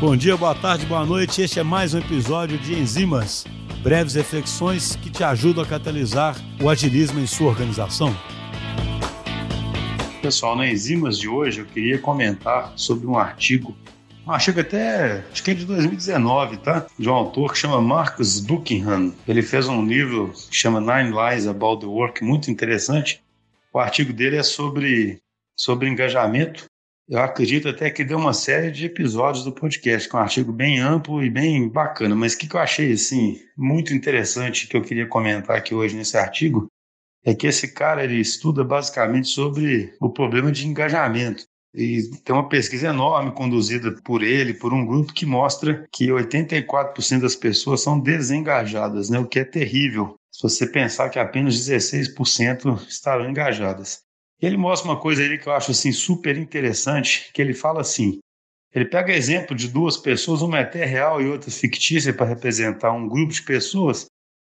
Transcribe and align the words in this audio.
Bom 0.00 0.16
dia, 0.16 0.36
boa 0.36 0.54
tarde, 0.54 0.84
boa 0.86 1.06
noite. 1.06 1.40
Este 1.40 1.60
é 1.60 1.62
mais 1.62 1.94
um 1.94 1.98
episódio 1.98 2.58
de 2.58 2.74
Enzimas, 2.74 3.46
breves 3.80 4.14
reflexões 4.14 4.96
que 4.96 5.08
te 5.08 5.22
ajudam 5.22 5.62
a 5.62 5.66
catalisar 5.66 6.36
o 6.60 6.68
agilismo 6.68 7.20
em 7.20 7.26
sua 7.26 7.48
organização. 7.48 8.14
Pessoal, 10.20 10.56
na 10.56 10.66
Enzimas 10.66 11.16
de 11.16 11.28
hoje 11.28 11.60
eu 11.60 11.64
queria 11.64 11.98
comentar 11.98 12.72
sobre 12.76 13.06
um 13.06 13.16
artigo, 13.16 13.74
um 14.26 14.32
artigo 14.32 14.60
até, 14.60 15.24
acho 15.30 15.44
que 15.44 15.52
é 15.52 15.54
de 15.54 15.64
2019, 15.64 16.56
tá? 16.56 16.86
De 16.98 17.08
um 17.08 17.14
autor 17.14 17.52
que 17.52 17.58
chama 17.58 17.80
Marcus 17.80 18.40
Buckingham. 18.40 19.14
Ele 19.28 19.42
fez 19.42 19.68
um 19.68 19.86
livro 19.86 20.32
que 20.50 20.56
chama 20.56 20.80
Nine 20.80 21.16
Lies 21.16 21.46
About 21.46 21.80
the 21.80 21.86
Work, 21.86 22.22
muito 22.24 22.50
interessante. 22.50 23.22
O 23.72 23.78
artigo 23.78 24.12
dele 24.12 24.36
é 24.36 24.42
sobre, 24.42 25.20
sobre 25.56 25.88
engajamento 25.88 26.66
eu 27.08 27.20
acredito 27.20 27.68
até 27.68 27.90
que 27.90 28.04
deu 28.04 28.16
uma 28.16 28.32
série 28.32 28.70
de 28.70 28.86
episódios 28.86 29.44
do 29.44 29.52
podcast, 29.52 30.08
com 30.08 30.16
um 30.16 30.20
artigo 30.20 30.52
bem 30.52 30.78
amplo 30.78 31.22
e 31.22 31.28
bem 31.28 31.68
bacana. 31.68 32.14
Mas 32.14 32.32
o 32.32 32.38
que, 32.38 32.48
que 32.48 32.56
eu 32.56 32.60
achei 32.60 32.92
assim, 32.92 33.38
muito 33.56 33.92
interessante 33.92 34.66
que 34.66 34.76
eu 34.76 34.82
queria 34.82 35.06
comentar 35.06 35.56
aqui 35.56 35.74
hoje 35.74 35.96
nesse 35.96 36.16
artigo 36.16 36.66
é 37.24 37.34
que 37.34 37.46
esse 37.46 37.72
cara 37.72 38.04
ele 38.04 38.20
estuda 38.20 38.64
basicamente 38.64 39.28
sobre 39.28 39.94
o 40.00 40.10
problema 40.10 40.50
de 40.50 40.66
engajamento. 40.66 41.44
E 41.74 42.02
tem 42.24 42.34
uma 42.34 42.48
pesquisa 42.48 42.88
enorme 42.88 43.32
conduzida 43.32 43.90
por 44.04 44.22
ele, 44.22 44.54
por 44.54 44.72
um 44.72 44.86
grupo 44.86 45.12
que 45.12 45.26
mostra 45.26 45.86
que 45.92 46.06
84% 46.06 47.20
das 47.20 47.34
pessoas 47.34 47.82
são 47.82 47.98
desengajadas, 47.98 49.10
né? 49.10 49.18
o 49.18 49.26
que 49.26 49.40
é 49.40 49.44
terrível 49.44 50.14
se 50.30 50.42
você 50.42 50.66
pensar 50.66 51.10
que 51.10 51.18
apenas 51.18 51.54
16% 51.54 52.86
estarão 52.88 53.28
engajadas. 53.28 54.02
Ele 54.40 54.56
mostra 54.56 54.90
uma 54.90 55.00
coisa 55.00 55.22
aí 55.22 55.38
que 55.38 55.46
eu 55.46 55.52
acho 55.52 55.70
assim 55.70 55.92
super 55.92 56.36
interessante, 56.36 57.30
que 57.32 57.40
ele 57.40 57.54
fala 57.54 57.80
assim, 57.80 58.18
ele 58.74 58.86
pega 58.86 59.12
exemplo 59.12 59.54
de 59.54 59.68
duas 59.68 59.96
pessoas, 59.96 60.42
uma 60.42 60.58
é 60.58 60.62
até 60.62 60.84
real 60.84 61.22
e 61.22 61.28
outra 61.28 61.50
fictícia 61.50 62.12
para 62.12 62.26
representar 62.26 62.92
um 62.92 63.08
grupo 63.08 63.32
de 63.32 63.42
pessoas, 63.42 64.06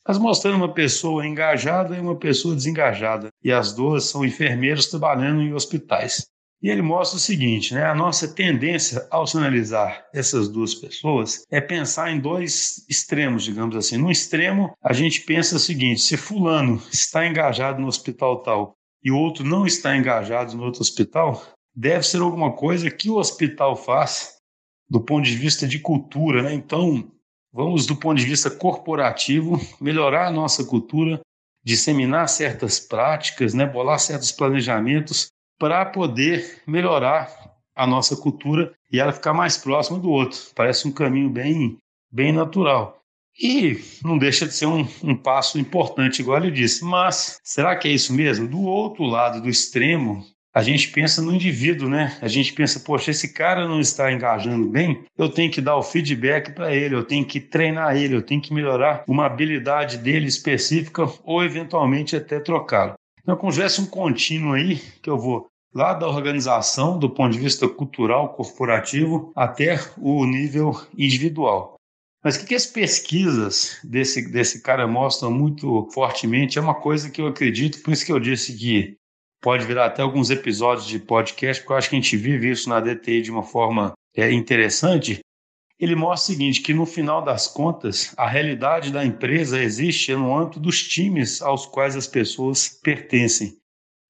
mas 0.05 0.17
mostrando 0.17 0.58
uma 0.58 0.73
pessoa 0.73 1.25
engajada 1.25 1.95
e 1.95 2.02
uma 2.02 2.17
pessoa 2.17 2.53
desengajada, 2.53 3.30
e 3.41 3.52
as 3.52 3.73
duas 3.73 4.05
são 4.05 4.25
enfermeiros 4.25 4.88
trabalhando 4.88 5.41
em 5.41 5.53
hospitais. 5.53 6.27
E 6.61 6.69
ele 6.69 6.81
mostra 6.81 7.16
o 7.16 7.21
seguinte, 7.21 7.73
né? 7.73 7.86
A 7.86 7.95
nossa 7.95 8.27
tendência 8.27 9.08
ao 9.09 9.23
analisar 9.33 10.05
essas 10.14 10.49
duas 10.49 10.75
pessoas 10.75 11.45
é 11.49 11.61
pensar 11.61 12.11
em 12.11 12.19
dois 12.19 12.86
extremos, 12.89 13.45
digamos 13.45 13.77
assim. 13.77 13.95
No 13.95 14.11
extremo, 14.11 14.73
a 14.83 14.91
gente 14.91 15.21
pensa 15.21 15.55
o 15.55 15.59
seguinte: 15.59 16.02
se 16.02 16.17
fulano 16.17 16.81
está 16.91 17.25
engajado 17.25 17.80
no 17.80 17.88
hospital 17.88 18.43
tal 18.43 18.75
e 19.03 19.11
o 19.11 19.17
outro 19.17 19.44
não 19.44 19.66
está 19.66 19.95
engajado 19.95 20.55
no 20.55 20.64
outro 20.64 20.81
hospital, 20.81 21.42
deve 21.75 22.03
ser 22.03 22.22
alguma 22.22 22.52
coisa 22.52 22.92
que 22.92 23.09
o 23.09 23.17
hospital 23.17 23.75
faz 23.75 24.38
do 24.89 25.00
ponto 25.00 25.25
de 25.25 25.36
vista 25.36 25.67
de 25.67 25.80
cultura, 25.80 26.42
né? 26.42 26.53
Então, 26.53 27.09
vamos 27.53 27.86
do 27.86 27.95
ponto 27.95 28.17
de 28.17 28.25
vista 28.25 28.50
corporativo 28.50 29.59
melhorar 29.80 30.27
a 30.27 30.31
nossa 30.31 30.66
cultura, 30.66 31.20
disseminar 31.64 32.27
certas 32.27 32.80
práticas, 32.80 33.53
né? 33.53 33.66
Bolar 33.66 34.00
certos 34.00 34.31
planejamentos 34.31 35.27
para 35.59 35.86
poder 35.86 36.64
melhorar 36.66 37.31
a 37.75 37.86
nossa 37.86 38.16
cultura 38.16 38.73
e 38.92 39.00
ela 39.00 39.14
ficar 39.14 39.33
mais 39.33 39.58
próxima 39.58 40.00
do 40.00 40.09
outro. 40.09 40.39
Parece 40.55 40.88
um 40.88 40.92
caminho 40.92 41.30
bem 41.30 41.77
bem 42.11 42.31
natural. 42.31 42.98
E 43.41 43.79
não 44.03 44.17
deixa 44.17 44.45
de 44.45 44.53
ser 44.53 44.65
um, 44.65 44.85
um, 45.01 45.15
passo 45.15 45.57
importante, 45.57 46.19
igual 46.19 46.37
ele 46.37 46.51
disse. 46.51 46.83
Mas 46.83 47.39
será 47.43 47.75
que 47.75 47.87
é 47.87 47.91
isso 47.91 48.13
mesmo? 48.13 48.47
Do 48.47 48.61
outro 48.61 49.05
lado, 49.05 49.41
do 49.41 49.49
extremo, 49.49 50.25
a 50.53 50.61
gente 50.61 50.89
pensa 50.89 51.21
no 51.21 51.33
indivíduo, 51.33 51.87
né? 51.87 52.17
A 52.21 52.27
gente 52.27 52.51
pensa, 52.51 52.81
poxa, 52.81 53.11
esse 53.11 53.33
cara 53.33 53.67
não 53.67 53.79
está 53.79 54.11
engajando 54.11 54.67
bem, 54.67 55.05
eu 55.17 55.29
tenho 55.29 55.51
que 55.51 55.61
dar 55.61 55.77
o 55.77 55.83
feedback 55.83 56.51
para 56.53 56.75
ele, 56.75 56.95
eu 56.95 57.03
tenho 57.03 57.23
que 57.23 57.39
treinar 57.39 57.95
ele, 57.95 58.15
eu 58.15 58.21
tenho 58.21 58.41
que 58.41 58.53
melhorar 58.53 59.03
uma 59.07 59.25
habilidade 59.25 59.97
dele 59.97 60.27
específica 60.27 61.07
ou 61.23 61.43
eventualmente 61.43 62.15
até 62.15 62.39
trocá-lo. 62.39 62.95
Então, 63.21 63.37
tivesse 63.52 63.80
um 63.80 63.85
contínuo 63.85 64.53
aí, 64.53 64.81
que 65.02 65.09
eu 65.09 65.17
vou 65.17 65.47
lá 65.73 65.93
da 65.93 66.08
organização, 66.08 66.97
do 66.97 67.09
ponto 67.09 67.31
de 67.31 67.39
vista 67.39 67.67
cultural, 67.69 68.33
corporativo, 68.33 69.31
até 69.35 69.80
o 69.97 70.25
nível 70.25 70.75
individual. 70.97 71.78
Mas 72.23 72.35
o 72.35 72.39
que, 72.39 72.47
que 72.47 72.55
as 72.55 72.65
pesquisas 72.65 73.80
desse, 73.83 74.30
desse 74.30 74.61
cara 74.61 74.85
mostram 74.85 75.31
muito 75.31 75.87
fortemente 75.93 76.57
é 76.57 76.61
uma 76.61 76.75
coisa 76.75 77.09
que 77.09 77.21
eu 77.21 77.27
acredito, 77.27 77.81
por 77.81 77.93
isso 77.93 78.05
que 78.05 78.11
eu 78.11 78.19
disse 78.19 78.57
que 78.57 78.97
pode 79.41 79.65
virar 79.65 79.85
até 79.85 80.02
alguns 80.02 80.29
episódios 80.29 80.85
de 80.85 80.99
podcast, 80.99 81.61
porque 81.63 81.73
eu 81.73 81.77
acho 81.77 81.89
que 81.89 81.95
a 81.95 81.99
gente 81.99 82.17
vive 82.17 82.52
isso 82.52 82.67
na 82.67 82.81
DTI 82.81 83.21
de 83.21 83.31
uma 83.31 83.43
forma 83.43 83.93
é, 84.15 84.31
interessante. 84.31 85.19
Ele 85.79 85.95
mostra 85.95 86.33
o 86.33 86.35
seguinte, 86.35 86.61
que 86.61 86.73
no 86.73 86.85
final 86.85 87.23
das 87.23 87.47
contas, 87.47 88.13
a 88.17 88.27
realidade 88.27 88.91
da 88.91 89.05
empresa 89.05 89.61
existe 89.63 90.13
no 90.13 90.37
âmbito 90.37 90.59
dos 90.59 90.83
times 90.83 91.41
aos 91.41 91.65
quais 91.65 91.95
as 91.95 92.05
pessoas 92.05 92.67
pertencem. 92.67 93.58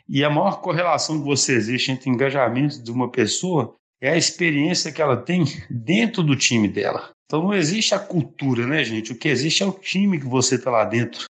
E 0.08 0.24
a 0.24 0.30
maior 0.32 0.62
correlação 0.62 1.20
que 1.20 1.26
você 1.26 1.54
existe 1.54 1.92
entre 1.92 2.10
engajamento 2.10 2.82
de 2.82 2.92
uma 2.92 3.12
pessoa 3.12 3.76
é 4.02 4.10
a 4.10 4.18
experiência 4.18 4.92
que 4.92 5.00
ela 5.00 5.16
tem 5.16 5.44
dentro 5.70 6.24
do 6.24 6.36
time 6.36 6.68
dela. 6.68 7.12
Então 7.30 7.44
não 7.44 7.54
existe 7.54 7.94
a 7.94 8.00
cultura, 8.00 8.66
né, 8.66 8.84
gente? 8.84 9.12
O 9.12 9.16
que 9.16 9.28
existe 9.28 9.62
é 9.62 9.66
o 9.68 9.72
time 9.72 10.20
que 10.20 10.26
você 10.26 10.56
está 10.56 10.72
lá 10.72 10.84
dentro. 10.84 11.26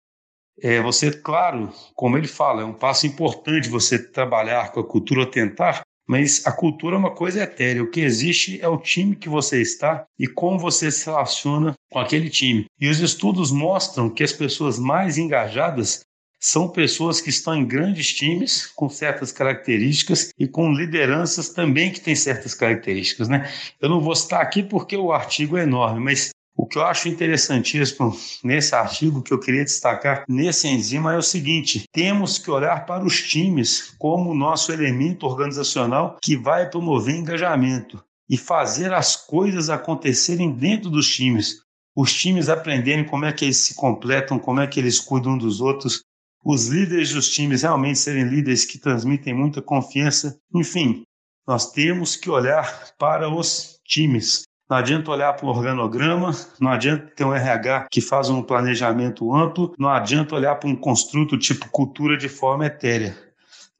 É, 0.63 0.81
você, 0.81 1.11
claro, 1.11 1.73
como 1.93 2.17
ele 2.17 2.29
fala, 2.29 2.63
é 2.63 2.65
um 2.65 2.73
passo 2.73 3.05
importante 3.05 3.69
você 3.69 3.99
trabalhar 3.99 4.71
com 4.71 4.79
a 4.79 4.87
cultura 4.87 5.29
tentar, 5.29 5.83
mas 6.09 6.47
a 6.47 6.53
cultura 6.53 6.95
é 6.95 6.99
uma 6.99 7.15
coisa 7.15 7.43
etérea. 7.43 7.83
O 7.83 7.91
que 7.91 8.01
existe 8.01 8.61
é 8.61 8.69
o 8.69 8.79
time 8.79 9.17
que 9.17 9.29
você 9.29 9.61
está 9.61 10.05
e 10.17 10.29
como 10.29 10.57
você 10.57 10.89
se 10.89 11.07
relaciona 11.07 11.75
com 11.91 11.99
aquele 11.99 12.31
time. 12.31 12.67
E 12.81 12.89
os 12.89 13.01
estudos 13.01 13.51
mostram 13.51 14.09
que 14.09 14.23
as 14.23 14.33
pessoas 14.33 14.79
mais 14.79 15.19
engajadas 15.19 16.03
são 16.41 16.69
pessoas 16.69 17.21
que 17.21 17.31
estão 17.31 17.55
em 17.55 17.67
grandes 17.67 18.13
times 18.13 18.67
com 18.67 18.89
certas 18.89 19.33
características 19.33 20.31
e 20.39 20.47
com 20.47 20.73
lideranças 20.73 21.49
também 21.49 21.93
que 21.93 22.01
têm 22.01 22.15
certas 22.15 22.55
características, 22.55 23.29
né? 23.29 23.51
Eu 23.81 23.89
não 23.89 24.01
vou 24.01 24.15
citar 24.15 24.41
aqui 24.41 24.63
porque 24.63 24.97
o 24.97 25.13
artigo 25.13 25.57
é 25.57 25.65
enorme, 25.65 26.01
mas 26.01 26.31
o 26.57 26.67
que 26.67 26.77
eu 26.77 26.85
acho 26.85 27.09
interessantíssimo 27.09 28.17
nesse 28.43 28.75
artigo 28.75 29.23
que 29.23 29.33
eu 29.33 29.39
queria 29.39 29.65
destacar 29.65 30.25
nesse 30.29 30.67
enzima 30.67 31.15
é 31.15 31.17
o 31.17 31.23
seguinte: 31.23 31.85
temos 31.93 32.37
que 32.37 32.51
olhar 32.51 32.85
para 32.85 33.05
os 33.05 33.23
times 33.23 33.95
como 33.97 34.35
nosso 34.35 34.73
elemento 34.73 35.25
organizacional 35.25 36.17
que 36.21 36.37
vai 36.37 36.69
promover 36.69 37.15
engajamento 37.15 38.03
e 38.29 38.37
fazer 38.37 38.93
as 38.93 39.15
coisas 39.15 39.71
acontecerem 39.71 40.51
dentro 40.53 40.91
dos 40.91 41.09
times. 41.09 41.63
Os 41.97 42.13
times 42.13 42.49
aprenderem 42.49 43.05
como 43.05 43.25
é 43.25 43.33
que 43.33 43.45
eles 43.45 43.59
se 43.59 43.75
completam, 43.75 44.39
como 44.39 44.61
é 44.61 44.67
que 44.67 44.79
eles 44.79 45.01
cuidam 45.01 45.39
dos 45.39 45.61
outros, 45.61 46.03
os 46.45 46.69
líderes 46.69 47.13
dos 47.13 47.29
times 47.31 47.63
realmente 47.63 47.99
serem 47.99 48.25
líderes 48.25 48.65
que 48.65 48.79
transmitem 48.79 49.35
muita 49.35 49.61
confiança. 49.61 50.39
Enfim, 50.55 51.03
nós 51.47 51.71
temos 51.73 52.17
que 52.17 52.31
olhar 52.31 52.93
para 52.99 53.29
os 53.29 53.79
times. 53.85 54.43
Não 54.69 54.77
adianta 54.77 55.11
olhar 55.11 55.33
para 55.33 55.47
o 55.47 55.49
organograma, 55.49 56.37
não 56.61 56.71
adianta 56.71 57.11
ter 57.17 57.25
um 57.25 57.35
RH 57.35 57.89
que 57.91 58.03
faz 58.03 58.29
um 58.29 58.43
planejamento 58.43 59.35
amplo, 59.35 59.75
não 59.79 59.89
adianta 59.89 60.35
olhar 60.35 60.57
para 60.57 60.69
um 60.69 60.77
construto 60.77 61.39
tipo 61.39 61.71
cultura 61.71 62.19
de 62.19 62.29
forma 62.29 62.67
etérea. 62.67 63.17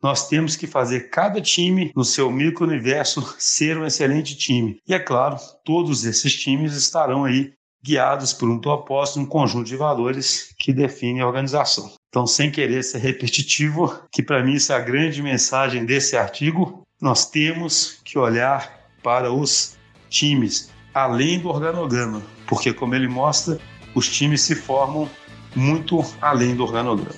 Nós 0.03 0.29
temos 0.29 0.57
que 0.57 0.67
fazer 0.67 1.11
cada 1.11 1.41
time 1.43 1.93
no 1.95 2.05
seu 2.05 2.31
micro-universo 2.31 3.35
ser 3.39 3.77
um 3.77 3.85
excelente 3.85 4.35
time. 4.37 4.79
E 4.87 4.95
é 4.95 4.99
claro, 4.99 5.37
todos 5.65 6.05
esses 6.05 6.35
times 6.35 6.75
estarão 6.75 7.25
aí 7.25 7.53
guiados 7.85 8.33
por 8.33 8.49
um 8.49 8.61
propósito, 8.61 9.21
um 9.21 9.27
conjunto 9.27 9.67
de 9.67 9.77
valores 9.77 10.55
que 10.59 10.73
define 10.73 11.21
a 11.21 11.27
organização. 11.27 11.93
Então, 12.09 12.27
sem 12.27 12.51
querer 12.51 12.83
ser 12.83 12.99
repetitivo, 12.99 14.01
que 14.11 14.23
para 14.23 14.43
mim 14.43 14.55
isso 14.55 14.73
é 14.73 14.77
a 14.77 14.81
grande 14.81 15.23
mensagem 15.23 15.85
desse 15.85 16.17
artigo, 16.17 16.83
nós 17.01 17.31
temos 17.31 18.01
que 18.05 18.19
olhar 18.19 18.81
para 19.03 19.31
os 19.31 19.77
times, 20.09 20.71
além 20.95 21.39
do 21.39 21.49
organograma, 21.49 22.23
porque, 22.47 22.73
como 22.73 22.95
ele 22.95 23.09
mostra, 23.09 23.59
os 23.95 24.09
times 24.09 24.41
se 24.41 24.55
formam 24.55 25.09
muito 25.55 26.03
além 26.21 26.57
do 26.57 26.65
organograma. 26.65 27.15